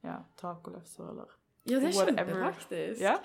ja 0.04 0.20
tacolefser 0.38 1.10
eller 1.10 1.28
Ja, 1.66 1.80
det 1.80 1.90
er 1.96 2.00
Whatever. 2.00 2.34
kjempepraktisk. 2.34 3.00
Ja. 3.02 3.18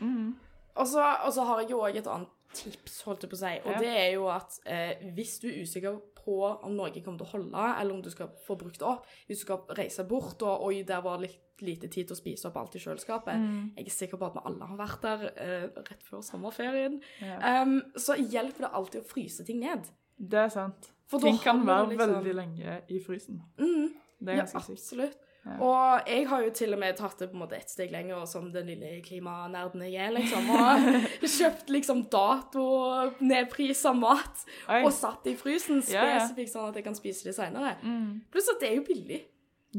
Mm. 0.00 0.34
Så 0.76 0.98
og 1.26 1.32
så 1.32 1.44
har 1.46 1.60
jeg 1.60 1.70
jo 1.70 1.78
òg 1.80 1.96
et 1.96 2.06
annet 2.06 2.28
tips, 2.52 3.02
holdt 3.06 3.22
jeg 3.22 3.30
på 3.30 3.36
å 3.36 3.40
si, 3.40 3.52
og 3.64 3.72
Ja. 3.72 3.78
det 3.78 3.88
er 3.98 4.12
jo 4.14 4.26
at 4.28 4.58
eh, 4.66 4.94
hvis 5.14 5.38
du 5.40 5.48
er 5.48 5.62
usikker 5.62 6.00
på 6.20 6.40
om 6.64 6.74
Norge 6.76 7.00
kommer 7.04 7.18
til 7.18 7.26
å 7.26 7.30
holde, 7.30 7.80
eller 7.80 7.94
om 7.94 8.02
du 8.02 8.10
skal 8.10 8.28
få 8.46 8.56
brukt 8.58 8.78
det 8.78 8.86
opp, 8.86 9.06
hvis 9.28 9.38
du 9.40 9.44
skal 9.46 9.58
reise 9.78 10.04
bort, 10.08 10.42
og 10.42 10.64
oi, 10.66 10.82
der 10.82 11.00
var 11.00 11.18
litt 11.22 11.38
lite 11.60 11.88
tid 11.92 12.06
til 12.08 12.16
å 12.16 12.18
spise 12.18 12.46
opp 12.48 12.56
alt 12.56 12.74
i 12.76 12.78
kjøleskapet 12.80 13.34
Mm. 13.36 13.72
Jeg 13.76 13.86
er 13.86 13.90
sikker 13.90 14.16
på 14.16 14.26
at 14.26 14.32
vi 14.32 14.40
alle 14.46 14.64
har 14.66 14.76
vært 14.78 15.02
der 15.02 15.24
eh, 15.36 15.66
rett 15.76 16.02
før 16.02 16.22
sommerferien. 16.24 17.02
Ja. 17.20 17.62
Um, 17.62 17.82
så 17.96 18.14
hjelper 18.16 18.64
det 18.64 18.70
alltid 18.72 19.02
å 19.02 19.04
fryse 19.06 19.44
ting 19.44 19.60
ned. 19.60 19.84
Det 20.18 20.38
er 20.38 20.48
sant. 20.48 20.88
For 21.06 21.18
Ting 21.20 21.36
kan 21.38 21.60
være 21.66 21.90
liksom- 21.90 22.14
veldig 22.24 22.34
lenge 22.34 22.82
i 22.88 22.98
frysen. 23.04 23.42
Mm, 23.58 23.92
Det 24.22 24.28
er 24.28 24.36
ja, 24.36 24.42
ganske 24.44 24.62
sykt. 24.62 24.78
absolutt. 24.78 25.16
Og 25.48 26.08
jeg 26.08 26.26
har 26.28 26.42
jo 26.44 26.50
til 26.52 26.76
og 26.76 26.80
med 26.82 26.96
tatt 26.98 27.22
det 27.22 27.30
på 27.30 27.38
en 27.38 27.42
måte 27.42 27.56
ett 27.56 27.72
steg 27.72 27.92
lenger, 27.92 28.26
som 28.28 28.50
den 28.52 28.68
lille 28.68 28.90
klimanerden 29.04 29.82
jeg 29.86 29.96
er, 30.04 30.12
liksom. 30.12 30.50
Og 30.52 31.26
kjøpt 31.38 31.72
liksom 31.72 32.04
dato-nedprisa 32.12 33.94
mat 33.96 34.44
Oi. 34.68 34.82
og 34.82 34.92
satt 34.94 35.24
det 35.24 35.34
i 35.34 35.40
frysen 35.40 35.80
spesifikt 35.86 36.52
sånn 36.52 36.68
at 36.70 36.80
jeg 36.80 36.86
kan 36.86 36.98
spise 36.98 37.30
det 37.30 37.36
seinere. 37.38 37.78
Mm. 37.80 38.26
Pluss 38.32 38.52
at 38.52 38.60
det 38.60 38.72
er 38.72 38.80
jo 38.82 38.86
billig. 38.90 39.22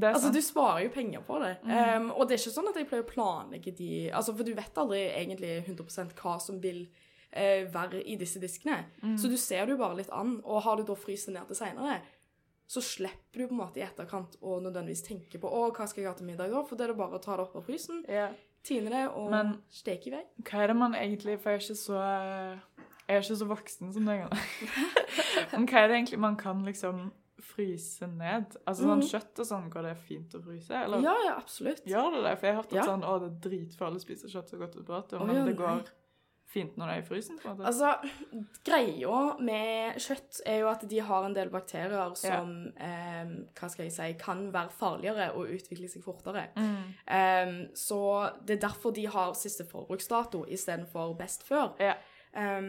Er 0.02 0.14
Altså, 0.14 0.32
du 0.32 0.40
sparer 0.42 0.86
jo 0.86 0.92
penger 0.94 1.24
på 1.28 1.38
det. 1.44 1.56
Mm. 1.64 1.72
Um, 1.76 2.12
og 2.16 2.28
det 2.28 2.38
er 2.38 2.42
ikke 2.42 2.56
sånn 2.56 2.70
at 2.72 2.78
jeg 2.80 2.88
pleier 2.88 3.04
å 3.04 3.10
planlegge 3.10 3.74
de 3.76 3.90
Altså, 4.08 4.34
for 4.36 4.48
du 4.48 4.54
vet 4.56 4.78
aldri 4.80 5.02
egentlig 5.10 5.58
100 5.66 6.14
hva 6.22 6.38
som 6.40 6.62
vil 6.64 6.86
uh, 7.36 7.68
være 7.74 8.00
i 8.08 8.16
disse 8.20 8.40
diskene. 8.40 8.86
Mm. 9.04 9.18
Så 9.20 9.28
du 9.28 9.36
ser 9.38 9.68
det 9.68 9.76
jo 9.76 9.82
bare 9.84 10.00
litt 10.00 10.14
an. 10.16 10.38
Og 10.46 10.64
har 10.64 10.80
du 10.80 10.88
da 10.88 10.96
fryst 10.96 11.28
ned 11.30 11.44
til 11.50 11.60
seinere, 11.60 12.00
så 12.72 12.80
slipper 12.82 13.42
du 13.42 13.48
på 13.50 13.56
en 13.56 13.60
måte 13.60 13.82
i 13.82 13.84
etterkant 13.84 14.38
å 14.40 14.56
nødvendigvis 14.64 15.04
tenke 15.04 15.40
på 15.42 15.50
å, 15.52 15.66
hva 15.76 15.88
skal 15.90 16.06
jeg 16.06 16.08
ha 16.08 16.16
til 16.16 16.30
middag 16.30 16.54
da? 16.54 16.62
For 16.64 16.80
det 16.80 16.86
er 16.86 16.94
det 16.94 17.00
bare 17.02 17.18
å 17.20 17.24
ta 17.24 17.36
det 17.36 17.44
opp 17.44 17.58
av 17.60 17.66
frysen, 17.68 18.06
yeah. 18.08 18.32
tine 18.64 18.94
det 18.94 19.02
og 19.10 19.32
Men- 19.34 19.58
steke 19.74 20.08
i 20.08 20.14
vei. 20.14 20.22
Hva 20.48 20.62
er 20.64 20.72
det 20.72 20.78
man 20.80 20.96
egentlig 20.96 21.36
For 21.42 21.52
jeg 21.52 21.60
er 21.60 21.66
ikke 21.66 21.82
så 21.82 21.98
Jeg 23.10 23.18
er 23.18 23.26
ikke 23.26 23.40
så 23.42 23.48
voksen 23.50 23.92
som 23.92 24.06
deg. 24.08 24.22
Men 25.52 25.68
hva 25.68 25.82
er 25.82 25.90
det 25.90 25.98
egentlig 25.98 26.20
man 26.24 26.38
kan 26.40 26.64
liksom 26.64 27.10
fryse 27.44 28.08
ned? 28.08 28.56
Altså 28.64 28.86
sånn 28.86 29.02
mm. 29.02 29.08
kjøtt 29.10 29.42
og 29.44 29.50
sånn, 29.50 29.70
går 29.74 29.90
det 29.90 29.96
fint 30.08 30.36
å 30.38 30.44
fryse? 30.46 30.72
Eller 30.86 31.04
Ja, 31.04 31.16
ja, 31.26 31.34
absolutt. 31.42 31.84
gjør 31.84 32.16
det 32.16 32.24
det? 32.24 32.36
For 32.38 32.48
jeg 32.48 32.56
har 32.56 32.62
hørt 32.62 32.72
at 32.72 32.80
Ja. 32.80 32.86
sånn 32.88 33.04
Å, 33.04 33.18
det 33.20 33.32
er 33.34 33.50
dritfarlig 33.50 34.00
å 34.00 34.06
spise 34.06 34.32
kjøtt 34.32 34.54
så 34.54 34.62
godt 34.62 34.80
du 34.80 34.84
prater, 34.88 35.20
men 35.20 35.36
ja, 35.36 35.44
det 35.50 35.58
går. 35.60 35.92
Fint 36.52 36.78
når 36.78 36.90
det 36.90 36.96
er 36.96 37.04
i 37.04 37.08
frysen? 37.08 37.40
på 37.42 37.50
en 37.50 37.58
måte. 37.58 37.68
Altså, 37.70 37.94
greia 38.68 39.20
med 39.40 40.00
kjøtt 40.02 40.42
er 40.46 40.62
jo 40.62 40.72
at 40.72 40.86
de 40.92 41.02
har 41.08 41.28
en 41.28 41.36
del 41.36 41.52
bakterier 41.54 42.16
som 42.20 42.54
eh, 42.76 43.36
hva 43.58 43.72
skal 43.72 43.88
jeg 43.88 43.96
si, 43.96 44.10
kan 44.22 44.48
være 44.54 44.76
farligere 44.78 45.30
og 45.36 45.54
utvikle 45.58 45.90
seg 45.92 46.06
fortere. 46.06 46.48
Mm. 46.56 46.82
Um, 47.06 47.56
så 47.78 48.02
det 48.46 48.58
er 48.58 48.66
derfor 48.68 48.96
de 48.96 49.08
har 49.12 49.38
siste 49.40 49.68
forbruksdato 49.70 50.46
istedenfor 50.48 51.16
best 51.20 51.48
før. 51.48 51.74
Ja. 51.82 51.96
Eh, 52.36 52.62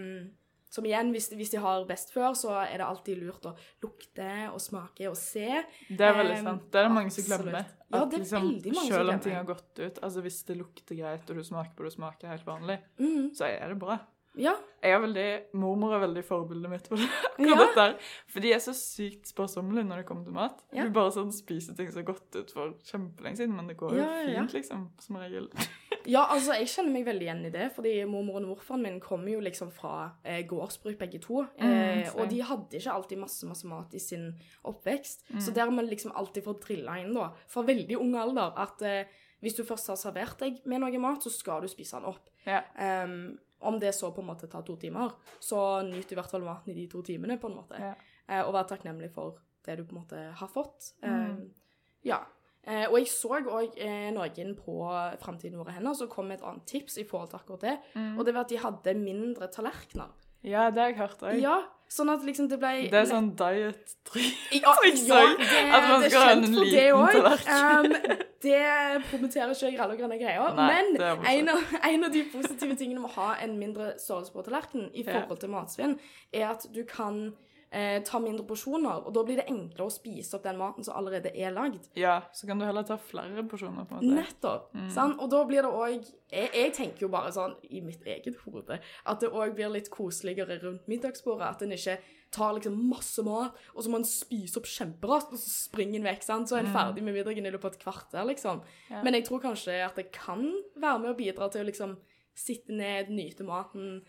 som 0.72 0.86
igjen, 0.88 1.10
hvis, 1.12 1.28
hvis 1.36 1.52
de 1.52 1.60
har 1.60 1.84
best 1.88 2.14
før, 2.14 2.32
så 2.38 2.54
er 2.62 2.80
det 2.80 2.86
alltid 2.86 3.20
lurt 3.20 3.44
å 3.50 3.52
lukte 3.84 4.28
og 4.48 4.60
smake 4.62 5.10
og 5.10 5.18
se. 5.20 5.62
Det 5.90 6.06
er 6.06 6.16
veldig 6.16 6.38
sant. 6.46 6.64
Det 6.72 6.80
er 6.80 6.88
det 6.88 6.94
mange 6.94 7.12
som 7.12 7.26
glemmer. 7.28 7.66
Ja, 7.92 8.00
det 8.06 8.16
er 8.16 8.22
liksom, 8.24 8.46
veldig 8.48 8.72
mange 8.72 8.88
som 8.88 8.96
Selv 8.96 9.12
om 9.12 9.20
ting 9.26 9.36
har 9.36 9.44
gått 9.50 9.82
ut, 9.82 10.00
altså 10.00 10.24
hvis 10.24 10.40
det 10.48 10.56
lukter 10.62 10.96
greit, 10.96 11.28
og 11.28 11.36
du 11.42 11.44
smaker 11.44 11.76
på 11.76 11.84
det, 11.84 11.92
smaker 11.98 12.32
helt 12.32 12.48
vanlig, 12.48 12.78
Mm, 13.02 13.28
så 13.36 13.50
er 13.50 13.68
det 13.74 13.78
bra. 13.82 13.98
Ja. 14.36 14.54
Jeg 14.82 14.96
er 14.96 14.98
veldig, 15.04 15.24
Mormor 15.54 15.92
er 15.94 16.00
veldig 16.02 16.22
forbildet 16.26 16.70
mitt 16.72 16.88
på 16.90 16.96
det. 16.98 17.06
Ja. 17.38 17.54
dette 17.58 17.78
her. 17.84 17.92
For 18.32 18.40
de 18.42 18.50
er 18.52 18.58
så 18.64 18.72
sykt 18.74 19.28
sparsommelige 19.30 19.84
når 19.86 20.00
det 20.02 20.06
kommer 20.08 20.24
til 20.26 20.34
mat. 20.34 20.62
Ja. 20.74 20.84
Du 20.88 20.90
bare 20.96 21.12
sånn 21.14 21.30
spiser 21.34 21.76
ting 21.78 21.90
som 21.92 22.00
har 22.02 22.08
gått 22.12 22.34
ut 22.40 22.50
for 22.50 22.72
kjempelenge 22.88 23.38
siden, 23.42 23.54
men 23.56 23.68
det 23.70 23.76
går 23.78 23.94
jo 23.94 24.00
Ja, 24.02 24.08
fint, 24.26 24.52
liksom, 24.58 24.88
som 25.00 25.16
regel. 25.22 25.48
Ja, 26.02 26.24
altså, 26.34 26.56
jeg 26.58 26.66
kjenner 26.66 26.90
meg 26.96 27.04
veldig 27.06 27.22
igjen 27.28 27.44
i 27.46 27.50
det, 27.54 27.68
fordi 27.76 27.90
mormoren 28.10 28.48
og 28.48 28.56
morfaren 28.56 28.80
min 28.82 28.96
kommer 28.98 29.30
jo 29.36 29.38
liksom 29.44 29.68
fra 29.70 30.08
eh, 30.26 30.40
gårdsbruk 30.50 30.96
begge 30.98 31.20
to, 31.22 31.44
eh, 31.62 32.08
mm, 32.08 32.16
og 32.18 32.26
de 32.32 32.40
hadde 32.42 32.74
ikke 32.80 32.90
alltid 32.96 33.20
masse, 33.22 33.46
masse 33.46 33.68
mat 33.70 33.94
i 33.94 34.00
sin 34.02 34.32
oppvekst, 34.66 35.22
Mm. 35.30 35.38
så 35.40 35.54
der 35.54 35.68
har 35.68 35.70
man 35.70 35.86
liksom 35.86 36.10
alltid 36.18 36.42
fått 36.48 36.64
drilla 36.66 36.96
inn 36.98 37.14
da, 37.14 37.28
fra 37.46 37.62
veldig 37.62 38.00
ung 38.02 38.16
alder, 38.18 38.50
at 38.58 38.82
eh, 38.82 39.04
hvis 39.46 39.54
du 39.54 39.62
først 39.68 39.92
har 39.92 40.00
servert 40.02 40.42
deg 40.42 40.58
med 40.66 40.82
noe 40.82 40.98
mat, 40.98 41.22
så 41.22 41.30
skal 41.30 41.62
du 41.62 41.70
spise 41.70 42.00
den 42.00 42.10
opp. 42.10 42.26
Ja. 42.50 42.64
Em, 42.74 43.38
om 43.68 43.78
det 43.80 43.94
så 43.96 44.12
på 44.14 44.22
en 44.22 44.30
måte 44.32 44.48
tar 44.50 44.64
to 44.66 44.76
timer, 44.80 45.14
så 45.40 45.82
nyt 45.86 46.12
i 46.12 46.18
hvert 46.18 46.30
fall 46.30 46.44
maten 46.46 46.72
i 46.72 46.76
de 46.80 46.86
to 46.90 47.02
timene, 47.06 47.38
på 47.40 47.50
en 47.50 47.58
måte. 47.60 47.80
Ja. 47.80 47.94
Eh, 48.28 48.42
og 48.44 48.52
vær 48.56 48.68
takknemlig 48.70 49.10
for 49.14 49.40
det 49.66 49.78
du 49.78 49.84
på 49.86 49.96
en 49.96 50.02
måte 50.02 50.22
har 50.38 50.50
fått. 50.50 50.92
Mm. 51.02 51.12
Eh, 51.12 51.74
ja. 52.12 52.22
Eh, 52.62 52.86
og 52.86 52.98
jeg 53.00 53.10
så 53.10 53.40
òg 53.40 53.74
eh, 53.74 54.10
noen 54.14 54.52
på 54.54 54.74
Framtiden 55.22 55.58
våre 55.58 55.74
hender 55.74 55.96
som 55.98 56.10
kom 56.10 56.28
med 56.30 56.38
et 56.38 56.46
annet 56.46 56.66
tips 56.70 57.00
i 57.02 57.06
forhold 57.08 57.32
til 57.32 57.40
akkurat 57.40 57.64
det. 57.66 57.76
Mm. 57.94 58.18
Og 58.18 58.26
det 58.26 58.34
var 58.36 58.46
at 58.46 58.52
de 58.52 58.60
hadde 58.62 58.98
mindre 59.00 59.48
tallerkener. 59.50 60.12
Ja, 60.42 60.70
det 60.70 60.82
har 60.82 60.90
jeg 60.90 60.98
hørt 60.98 61.22
òg. 61.22 61.38
Ja, 61.38 61.56
sånn 61.90 62.10
at 62.10 62.24
liksom 62.26 62.48
det 62.50 62.58
ble 62.62 62.72
Det 62.90 62.98
er 62.98 63.08
sånn 63.10 63.32
diet-triks. 63.38 64.38
ja, 64.58 64.74
triks 64.80 65.04
ja, 65.10 65.20
det, 65.38 65.48
At 65.70 65.88
man 65.90 66.06
skal 66.06 66.24
ha 66.24 66.32
en 66.34 66.46
liten 66.50 67.10
tallerken. 67.16 67.92
Um, 67.92 68.21
det 68.42 69.04
promoterer 69.10 69.54
ikke 69.54 69.70
jeg 69.70 69.80
alle 69.84 69.96
grønne 70.00 70.18
greier. 70.20 70.58
Nei, 70.58 70.66
men 70.72 71.24
en 71.30 71.52
av, 71.54 71.78
en 71.92 72.08
av 72.08 72.12
de 72.14 72.24
positive 72.32 72.76
tingene 72.80 73.04
med 73.04 73.12
å 73.12 73.16
ha 73.20 73.30
en 73.44 73.56
mindre 73.60 73.94
størrelse 74.02 74.34
på 74.34 74.44
tallerkenen 74.46 74.90
i 74.92 75.06
forhold 75.06 75.40
til 75.42 75.52
matsvinn, 75.54 75.96
er 76.34 76.50
at 76.50 76.66
du 76.74 76.82
kan 76.88 77.24
eh, 77.72 77.98
ta 78.06 78.20
mindre 78.22 78.44
porsjoner, 78.48 79.06
og 79.06 79.14
da 79.16 79.24
blir 79.26 79.40
det 79.40 79.46
enklere 79.50 79.88
å 79.88 79.92
spise 79.92 80.36
opp 80.36 80.46
den 80.46 80.58
maten 80.60 80.86
som 80.86 80.96
allerede 80.98 81.32
er 81.34 81.54
lagd. 81.54 81.88
Ja, 81.98 82.18
så 82.36 82.48
kan 82.48 82.60
du 82.60 82.66
heller 82.68 82.86
ta 82.88 82.98
flere 83.00 83.44
porsjoner, 83.48 83.86
på 83.88 83.98
en 83.98 84.02
måte. 84.02 84.16
Nettopp. 84.20 84.72
sant? 84.94 85.20
Og 85.22 85.30
da 85.32 85.42
blir 85.48 85.64
det 85.66 85.72
òg 85.72 85.94
jeg, 86.32 86.48
jeg 86.56 86.72
tenker 86.76 87.06
jo 87.06 87.12
bare 87.12 87.32
sånn 87.34 87.54
i 87.68 87.82
mitt 87.84 88.04
eget 88.08 88.38
hode 88.46 88.78
at 88.80 89.22
det 89.22 89.30
òg 89.32 89.54
blir 89.56 89.72
litt 89.72 89.90
koseligere 89.92 90.58
rundt 90.62 90.88
middagsbordet. 90.90 91.48
At 91.48 91.64
en 91.64 91.74
ikke 91.76 91.98
tar 92.32 92.54
liksom 92.56 92.78
masse 92.88 93.22
mat, 93.26 93.58
og 93.74 93.82
så 93.84 93.90
må 93.92 93.98
han 94.00 94.06
spise 94.08 94.56
opp 94.58 94.66
kjemperaskt, 94.66 95.34
og 95.36 95.38
så 95.42 95.50
springer 95.68 96.00
han 96.00 96.08
vekk. 96.08 96.22
sant? 96.24 96.48
Så 96.48 96.56
er 96.56 96.64
en 96.64 96.72
ferdig 96.72 97.02
med 97.04 97.14
middagen 97.14 97.46
i 97.46 97.50
løpet 97.52 97.64
av 97.68 97.72
et 97.76 97.82
kvarter, 97.84 98.24
liksom. 98.30 98.62
Ja. 98.90 99.02
Men 99.04 99.14
jeg 99.14 99.26
tror 99.28 99.42
kanskje 99.44 99.76
at 99.84 99.94
det 100.00 100.10
kan 100.12 100.42
være 100.80 100.98
med 101.04 101.10
å 101.12 101.18
bidra 101.18 101.50
til 101.52 101.62
å 101.62 101.68
liksom 101.68 101.96
sitte 102.34 102.72
ned, 102.72 103.10
nyte 103.12 103.44
maten. 103.44 104.02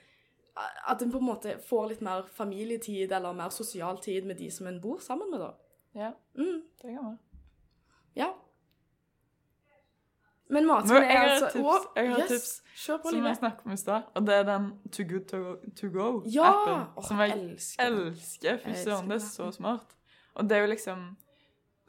At 0.88 1.02
en 1.02 1.12
på 1.12 1.18
en 1.20 1.26
måte 1.28 1.58
får 1.68 1.90
litt 1.90 2.02
mer 2.06 2.24
familietid 2.32 3.12
eller 3.12 3.34
mer 3.34 3.50
sosial 3.50 3.98
tid 4.00 4.26
med 4.26 4.38
de 4.38 4.50
som 4.54 4.68
en 4.68 4.80
bor 4.80 5.00
sammen 5.02 5.30
med, 5.32 5.40
da. 5.42 5.54
Ja, 5.96 6.12
Mm, 6.38 6.62
det 6.82 6.96
kan 6.96 7.06
være. 7.06 7.18
ja. 8.16 8.34
Men 10.54 10.68
matsvinn 10.70 11.04
jeg 11.04 11.16
er 11.16 11.20
har 11.20 11.32
et 11.32 11.48
altså 11.48 11.50
tips. 11.58 11.88
Jeg 11.98 12.10
har 12.12 12.22
yes. 12.22 12.32
tips 12.34 12.52
Kjør 12.84 12.98
på, 13.04 13.12
Som 13.14 13.26
jeg 13.26 13.38
snakket 13.38 13.66
om 13.66 13.74
i 13.74 13.78
stad, 13.78 14.08
og 14.14 14.28
det 14.28 14.36
er 14.36 14.48
den 14.48 14.64
To 14.96 15.04
Good 15.10 15.26
To, 15.30 15.42
to 15.80 15.90
Go-appen. 15.94 16.32
Ja! 16.34 17.04
Som 17.08 17.22
jeg 17.22 17.36
elsker 17.38 17.86
elsker. 17.90 18.58
Fy 18.64 18.74
søren, 18.84 19.12
det 19.12 19.20
er 19.20 19.26
så 19.28 19.52
smart. 19.54 19.96
Og 20.34 20.50
det 20.50 20.58
er 20.58 20.66
jo 20.66 20.72
liksom 20.74 21.06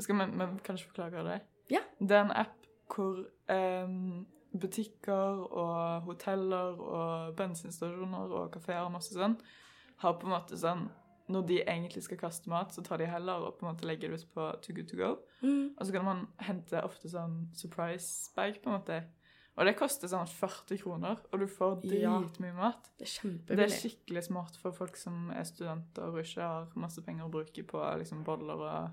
Skal 0.01 0.19
vi, 0.19 0.27
vi 0.41 0.47
kanskje 0.67 0.89
forklare 0.91 1.25
det? 1.25 1.41
Ja. 1.71 1.81
Det 2.01 2.17
er 2.17 2.25
en 2.25 2.37
app 2.45 2.57
hvor 2.95 3.23
um, 3.49 4.27
butikker 4.61 5.45
og 5.51 6.01
hoteller 6.09 6.81
og 6.81 7.37
bensinstasjoner 7.37 8.35
og 8.39 8.51
kafeer 8.53 8.85
og 8.85 8.93
masse 8.97 9.15
sånn 9.15 9.39
har 10.03 10.17
på 10.19 10.29
en 10.29 10.35
måte 10.35 10.59
sånn 10.59 10.85
Når 11.29 11.47
de 11.49 11.63
egentlig 11.63 12.03
skal 12.05 12.19
kaste 12.21 12.51
mat, 12.53 12.73
så 12.75 12.83
tar 12.85 12.99
de 12.99 13.07
heller 13.09 13.47
og 13.47 13.59
på 13.59 13.65
en 13.65 13.75
måte 13.75 13.87
legger 13.89 14.11
det 14.13 14.21
ut 14.21 14.35
på 14.35 14.49
Too 14.61 14.75
Good 14.77 14.89
To 14.89 14.97
Go. 14.97 15.11
Mm. 15.43 15.75
Og 15.79 15.87
så 15.87 15.93
kan 15.93 16.05
man 16.05 16.27
hente 16.45 16.83
ofte 16.85 17.09
sånn 17.09 17.47
surprise 17.57 18.31
bag, 18.37 18.59
på 18.63 18.69
en 18.69 18.77
måte. 18.81 18.99
Og 19.57 19.65
det 19.65 19.77
koster 19.79 20.09
sånn 20.11 20.27
40 20.27 20.81
kroner, 20.83 21.17
og 21.33 21.39
du 21.41 21.47
får 21.47 21.85
Ja. 21.87 22.19
dritmye 22.19 22.55
mat. 22.55 22.91
Det 22.99 23.07
er 23.25 23.39
Det 23.57 23.59
er 23.61 23.69
skikkelig 23.69 24.25
smart 24.25 24.57
for 24.57 24.73
folk 24.73 24.97
som 24.97 25.31
er 25.31 25.45
studenter 25.45 26.03
og 26.11 26.19
ikke 26.19 26.43
har 26.43 26.67
masse 26.75 27.01
penger 27.07 27.25
å 27.25 27.31
bruke 27.31 27.63
på 27.67 27.99
liksom 27.99 28.25
boller 28.25 28.55
og 28.61 28.91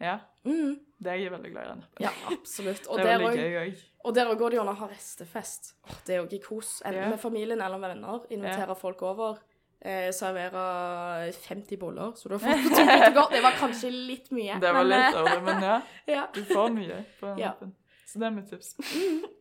Ja. 0.00 0.20
Mm. 0.44 0.78
Det 1.00 1.06
er 1.10 1.16
jeg 1.18 1.30
veldig 1.32 1.50
glad 1.52 1.64
i 1.64 1.68
den. 1.68 1.84
Ja, 2.00 2.10
absolutt. 2.30 2.86
Og 2.90 2.98
det 2.98 3.06
er 3.06 3.18
veldig 3.18 3.38
òg 3.38 3.52
gøy 3.52 3.56
òg. 3.72 3.80
og 4.04 4.14
der 4.14 4.34
går 4.34 4.50
det 4.50 4.56
jo 4.56 4.60
an 4.62 4.68
å 4.68 4.76
ha 4.78 4.86
restefest. 4.88 5.72
Oh, 5.84 5.94
det 6.06 6.14
er 6.14 6.22
jo 6.22 6.26
ikke 6.28 6.44
kos. 6.48 6.82
Enten 6.84 7.02
Ja. 7.02 7.08
med 7.10 7.20
familien 7.20 7.60
eller 7.60 7.78
med 7.78 7.96
venner. 7.96 8.26
Invitere 8.30 8.76
folk 8.76 9.02
over. 9.02 9.38
Eh, 9.80 10.08
servere 10.10 11.32
50 11.32 11.76
boller, 11.78 12.12
så 12.18 12.28
du 12.28 12.34
har 12.34 12.40
fått 12.42 12.64
på 12.64 12.70
to 12.80 13.10
godt. 13.14 13.30
Det 13.30 13.42
var 13.44 13.58
kanskje 13.60 13.90
litt 13.94 14.32
mye. 14.34 14.56
Det 14.58 14.72
var 14.74 14.82
men, 14.82 14.90
litt 14.90 15.14
eh, 15.14 15.20
over, 15.22 15.42
men 15.46 15.62
ja. 15.62 15.76
ja. 16.16 16.24
Du 16.34 16.40
får 16.48 16.72
mye 16.74 16.96
på 17.20 17.28
den 17.28 17.38
Ja. 17.44 17.52
appen. 17.52 17.74
Så 18.08 18.18
det 18.18 18.26
er 18.26 18.34
mitt 18.34 18.48
tips. 18.50 18.72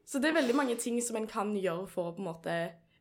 Så 0.06 0.20
det 0.22 0.30
er 0.30 0.36
veldig 0.42 0.56
mange 0.56 0.76
ting 0.76 1.00
som 1.02 1.16
en 1.18 1.26
kan 1.28 1.56
gjøre 1.56 1.88
for 1.90 2.12
å 2.12 2.14
på 2.14 2.22
en 2.22 2.28
måte 2.28 2.56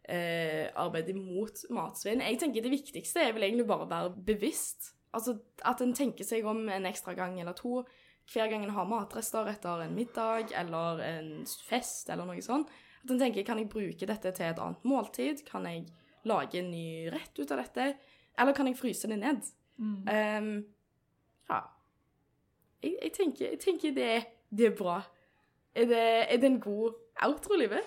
eh, 0.09 0.71
arbeide 0.79 1.13
mot 1.19 1.65
matsvinn. 1.75 2.23
Jeg 2.25 2.39
tenker 2.41 2.65
det 2.65 2.73
viktigste 2.73 3.25
er 3.27 3.35
vel 3.37 3.49
egentlig 3.49 3.67
bare 3.69 3.85
å 3.85 3.91
være 3.91 4.15
bevisst. 4.31 4.93
Altså 5.13 5.37
at 5.67 5.83
en 5.83 5.93
tenker 5.97 6.25
seg 6.25 6.47
om 6.47 6.69
en 6.71 6.87
ekstra 6.89 7.17
gang 7.19 7.37
eller 7.43 7.57
to 7.59 7.83
hver 8.33 8.49
gang 8.51 8.65
en 8.67 8.75
har 8.75 8.89
matrester 8.91 9.47
etter 9.51 9.85
en 9.85 9.95
middag 9.95 10.55
eller 10.57 11.03
en 11.05 11.31
fest 11.69 12.09
eller 12.15 12.27
noe 12.31 12.43
sånt. 12.43 12.71
At 13.05 13.13
en 13.13 13.21
tenker 13.21 13.45
kan 13.47 13.59
jeg 13.61 13.69
bruke 13.71 14.09
dette 14.09 14.33
til 14.35 14.49
et 14.49 14.63
annet 14.63 14.87
måltid? 14.87 15.45
Kan 15.51 15.67
jeg 15.69 15.85
lage 16.27 16.59
en 16.61 16.71
ny 16.71 17.09
rett 17.13 17.39
ut 17.39 17.51
av 17.55 17.61
dette? 17.63 17.91
Eller 18.39 18.53
kan 18.57 18.67
jeg 18.69 18.77
fryse 18.79 19.09
det 19.09 19.19
ned? 19.19 19.43
Mm. 19.79 20.09
Um, 20.09 20.65
ja. 21.51 21.61
Jeg, 22.83 22.97
jeg, 23.03 23.13
tenker, 23.17 23.51
jeg 23.51 23.61
tenker 23.63 23.95
det, 23.97 24.11
det 24.51 24.67
er 24.71 24.75
bra. 24.79 24.99
Er 25.77 25.87
det, 25.91 26.03
er 26.33 26.37
det 26.43 26.51
en 26.51 26.61
god 26.61 26.93
outro, 27.25 27.57
Live? 27.61 27.81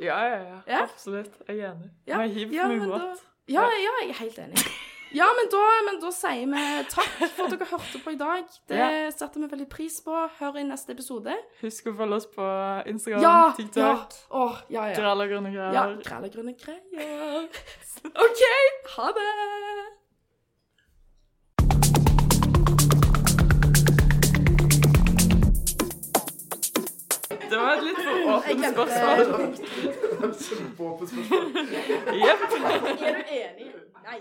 Ja, 0.00 0.18
ja, 0.26 0.38
ja, 0.42 0.58
Ja. 0.66 0.82
Absolutt. 0.86 1.34
Jeg 1.48 1.58
er 1.60 1.72
enig. 1.74 1.90
Ja, 2.06 2.18
men 2.18 2.30
hiv 2.34 2.52
ja, 2.52 2.66
men 2.68 2.78
mye 2.82 2.98
da- 2.98 3.14
Ja, 3.48 3.62
ja, 3.68 3.92
jeg 4.02 4.08
er 4.10 4.18
helt 4.22 4.38
enig. 4.38 4.64
Ja, 5.14 5.26
men 5.36 5.48
da, 5.52 5.62
men 5.86 5.98
da 6.00 6.10
sier 6.14 6.46
vi 6.48 6.62
takk 6.88 7.10
for 7.36 7.44
at 7.44 7.52
dere 7.52 7.66
hørte 7.68 7.98
på 8.04 8.12
i 8.14 8.18
dag. 8.20 8.44
Det 8.70 8.78
Ja. 8.78 9.10
setter 9.12 9.40
vi 9.42 9.48
veldig 9.52 9.68
pris 9.68 10.00
på. 10.00 10.14
Hør 10.38 10.56
i 10.56 10.64
neste 10.64 10.92
episode. 10.96 11.34
Husk 11.60 11.86
å 11.90 11.96
følge 11.98 12.14
oss 12.16 12.26
på 12.26 12.46
Instagram, 12.88 13.20
Ja! 13.22 13.34
ja. 13.46 13.52
TikTok, 13.58 14.16
Åh, 14.30 14.62
ja, 14.70 14.86
ja. 14.88 14.94
Gralla 14.96 15.26
grønne 15.28 15.52
greier. 15.52 15.72
Ja, 15.76 15.84
grelle 16.00 16.30
grønne 16.32 16.54
greier. 16.56 17.48
OK, 18.26 18.42
ha 18.96 19.12
det! 19.18 19.28
Det 27.50 27.58
var 27.58 27.72
et 27.76 27.84
litt 27.84 27.98
for 28.04 28.32
åpent 28.34 28.66
spørsmål. 28.72 29.42
Kjempeåpent 30.46 31.10
spørsmål. 31.10 31.44
Jepp. 32.22 32.46
Er 32.62 33.18
du 33.18 33.34
enig? 33.40 33.68
Nei. 34.06 34.18